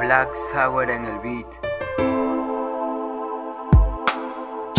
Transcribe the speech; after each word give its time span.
Black 0.00 0.34
Sour 0.34 0.90
en 0.90 1.04
el 1.04 1.18
beat. 1.18 1.69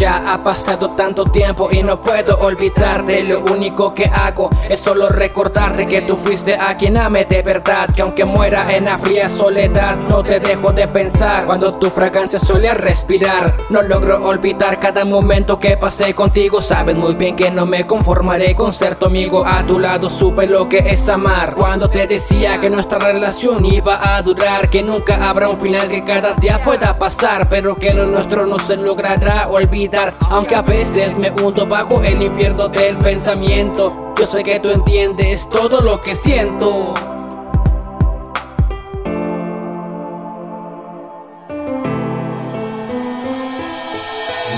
Ya 0.02 0.33
ha 0.33 0.43
pasado 0.43 0.95
tanto 0.95 1.25
tiempo 1.25 1.70
y 1.71 1.83
no 1.83 2.01
puedo 2.01 2.36
olvidarte. 2.39 3.21
Lo 3.21 3.41
único 3.41 3.93
que 3.93 4.05
hago 4.05 4.50
es 4.68 4.79
solo 4.79 5.09
recordarte 5.09 5.88
que 5.88 6.01
tú 6.01 6.18
fuiste 6.18 6.55
a 6.55 6.75
quien 6.75 6.97
ame 6.97 7.25
de 7.25 7.43
verdad. 7.43 7.88
Que 7.93 8.01
aunque 8.01 8.25
muera 8.25 8.73
en 8.73 8.86
la 8.86 8.97
fría 8.97 9.29
soledad 9.29 9.95
no 9.97 10.23
te 10.23 10.39
dejo 10.39 10.71
de 10.71 10.87
pensar. 10.87 11.45
Cuando 11.45 11.71
tu 11.73 11.92
fragancia 11.92 12.39
suele 12.39 12.73
respirar 12.73 13.57
No 13.69 13.83
logro 13.83 14.25
olvidar 14.25 14.79
cada 14.79 15.06
momento 15.06 15.59
que 15.59 15.78
pasé 15.78 16.15
contigo. 16.15 16.64
Sabes 16.64 16.95
muy 16.95 17.14
bien 17.14 17.36
que 17.36 17.51
no 17.51 17.68
me 17.68 17.86
conformaré 17.86 18.56
con 18.56 18.73
ser 18.73 18.95
tu 18.95 19.06
amigo. 19.06 19.45
A 19.45 19.61
tu 19.68 19.78
lado 19.78 20.09
supe 20.09 20.47
lo 20.47 20.68
que 20.68 20.79
es 20.79 21.07
amar. 21.09 21.54
Cuando 21.54 21.87
te 21.87 22.07
decía 22.07 22.59
que 22.59 22.71
nuestra 22.71 22.97
relación 22.97 23.64
iba 23.68 24.15
a 24.15 24.20
durar 24.23 24.68
Que 24.71 24.81
nunca 24.81 25.29
habrá 25.29 25.47
un 25.47 25.59
final 25.59 25.87
que 25.89 26.04
cada 26.04 26.33
día 26.33 26.59
pueda 26.64 26.97
pasar 26.97 27.47
Pero 27.50 27.75
que 27.75 27.93
lo 27.93 28.07
nuestro 28.07 28.47
no 28.47 28.57
se 28.57 28.78
logrará 28.78 29.47
olvidar 29.47 29.90
aunque 30.29 30.55
a 30.55 30.61
veces 30.61 31.18
me 31.18 31.31
hundo 31.31 31.65
bajo 31.65 32.02
el 32.03 32.22
infierno 32.22 32.67
del 32.67 32.97
pensamiento. 32.97 34.14
Yo 34.17 34.25
sé 34.25 34.44
que 34.44 34.59
tú 34.59 34.69
entiendes 34.69 35.50
todo 35.50 35.81
lo 35.81 36.02
que 36.02 36.16
siento. 36.16 36.94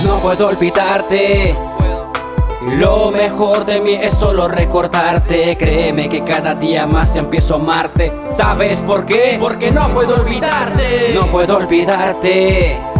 No 0.05 0.19
puedo 0.21 0.47
olvidarte. 0.47 1.55
Lo 2.77 3.11
mejor 3.11 3.65
de 3.65 3.81
mí 3.81 3.93
es 3.93 4.13
solo 4.13 4.47
recordarte 4.47 5.57
Créeme 5.57 6.07
que 6.07 6.23
cada 6.23 6.55
día 6.55 6.87
más 6.87 7.13
empiezo 7.17 7.55
a 7.55 7.57
amarte 7.57 8.13
¿Sabes 8.29 8.79
por 8.79 9.05
qué? 9.05 9.35
Porque 9.37 9.69
no 9.69 9.89
puedo 9.89 10.15
olvidarte 10.15 11.11
No 11.13 11.25
puedo 11.27 11.57
olvidarte 11.57 12.92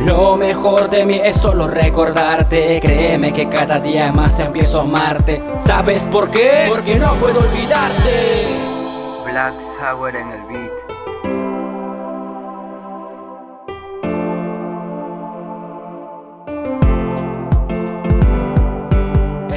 lo 0.00 0.36
mejor 0.36 0.90
de 0.90 1.04
mí 1.04 1.20
es 1.22 1.36
solo 1.36 1.68
recordarte. 1.68 2.80
Créeme 2.80 3.32
que 3.32 3.48
cada 3.48 3.80
día 3.80 4.12
más 4.12 4.38
empiezo 4.40 4.80
a 4.80 4.84
amarte. 4.84 5.42
¿Sabes 5.58 6.06
por 6.06 6.30
qué? 6.30 6.66
Porque 6.68 6.96
no 6.98 7.14
puedo 7.14 7.40
olvidarte. 7.40 8.48
Black 9.24 9.54
Sour 9.78 10.16
en 10.16 10.30
el 10.32 10.42
beat 10.42 10.90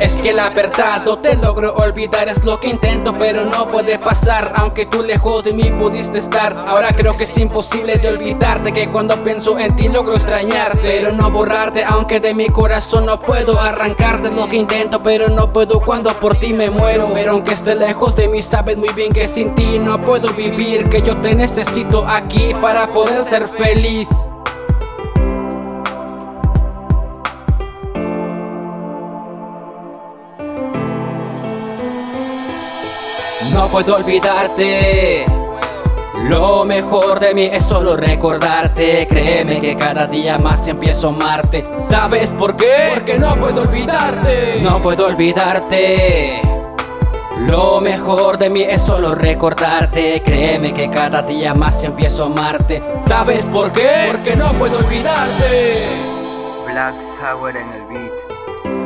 Es 0.04 0.18
que 0.18 0.34
la 0.34 0.50
verdad 0.50 1.02
no 1.06 1.18
te 1.18 1.34
logro 1.38 1.74
olvidar 1.76 2.28
Es 2.28 2.44
lo 2.44 2.60
que 2.60 2.68
intento 2.68 3.16
pero 3.18 3.46
no 3.46 3.72
puede 3.72 3.98
pasar. 3.98 4.52
Aunque 4.58 4.86
tú 4.86 5.02
lejos 5.02 5.46
de 5.46 5.54
mí 5.54 5.72
pudiste 5.72 6.20
estar 6.20 6.66
Ahora 6.68 6.90
creo 6.94 7.16
que 7.16 7.24
es 7.24 7.38
imposible 7.38 7.96
de 7.96 8.10
olvidarte 8.10 8.74
Que 8.74 8.90
cuando 8.92 9.24
pienso 9.24 9.58
en 9.58 9.74
ti 9.78 9.88
logro 9.88 10.16
extrañarte. 10.18 10.82
Pero 10.82 11.14
no 11.14 11.32
borrarte 11.32 11.86
aunque 11.86 12.20
de 12.20 12.34
mi 12.34 12.50
corazón 12.50 13.06
no 13.06 13.22
puedo 13.22 13.58
arrancarte 13.58 14.28
Es 14.28 14.36
lo 14.36 14.46
que 14.48 14.58
intento 14.58 15.02
pero 15.02 15.30
no 15.30 15.54
puedo 15.54 15.80
cuando 15.80 16.14
por 16.20 16.36
ti 16.38 16.52
me 16.52 16.70
muero. 16.70 17.10
Pero 17.14 17.32
aunque 17.32 17.54
esté 17.54 17.74
lejos 17.74 18.18
de 18.18 18.28
mí 18.28 18.44
sabes 18.44 18.78
muy 18.78 18.90
bien 18.90 19.14
que 19.14 19.26
sin 19.26 19.56
ti 19.56 19.80
no 19.80 20.04
puedo 20.04 20.34
vivir 20.34 20.90
Que 20.90 21.02
yo 21.02 21.16
te 21.22 21.34
necesito 21.34 22.06
aquí 22.06 22.54
para 22.62 22.92
poder 22.92 23.24
ser 23.24 23.48
feliz 23.48 24.10
No 33.54 33.68
puedo 33.68 33.96
olvidarte. 33.98 35.26
Lo 36.24 36.66
mejor 36.66 37.20
de 37.20 37.34
mí 37.34 37.50
es 37.52 37.66
solo 37.66 37.96
recordarte. 37.96 39.06
Créeme 39.08 39.62
que 39.62 39.76
cada 39.76 40.08
día 40.08 40.38
más 40.38 40.68
empiezo 40.68 41.10
a 41.10 41.12
amarte. 41.12 41.66
¿Sabes 41.84 42.32
por 42.32 42.56
qué? 42.56 42.92
Porque 42.94 43.20
no 43.20 43.36
puedo 43.36 43.62
olvidarte. 43.62 44.62
No 44.62 44.82
puedo 44.82 45.06
olvidarte. 45.06 46.42
Lo 47.42 47.82
mejor 47.82 48.38
de 48.38 48.50
mí 48.50 48.62
es 48.62 48.82
solo 48.82 49.14
recordarte. 49.14 50.22
Créeme 50.24 50.74
que 50.74 50.90
cada 50.90 51.22
día 51.22 51.54
más 51.54 51.84
empiezo 51.84 52.24
a 52.24 52.28
amarte. 52.28 52.82
¿Sabes 53.02 53.48
por 53.50 53.72
qué? 53.72 54.08
Porque 54.12 54.36
no 54.36 54.52
puedo 54.54 54.80
olvidarte. 54.80 55.88
Black 56.66 56.96
Sour 57.20 57.56
en 57.56 57.70
el 57.72 57.84
beat. 57.88 58.83